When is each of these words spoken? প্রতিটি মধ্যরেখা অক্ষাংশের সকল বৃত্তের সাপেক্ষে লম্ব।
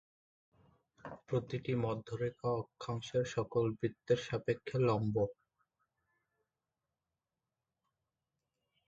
প্রতিটি 1.27 1.73
মধ্যরেখা 1.85 2.49
অক্ষাংশের 2.61 3.25
সকল 3.35 3.63
বৃত্তের 3.77 4.19
সাপেক্ষে 4.27 4.77
লম্ব। 4.79 5.15